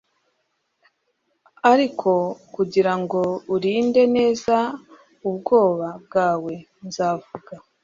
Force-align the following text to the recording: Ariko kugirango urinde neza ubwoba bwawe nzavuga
Ariko 1.71 2.09
kugirango 2.55 3.19
urinde 3.55 4.01
neza 4.15 4.55
ubwoba 5.29 5.87
bwawe 6.05 6.53
nzavuga 6.87 7.53